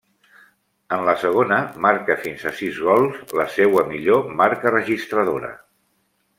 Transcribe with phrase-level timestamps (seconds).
[0.95, 5.57] En la segona, marca fins a sis gols, la seua millor marca registradora.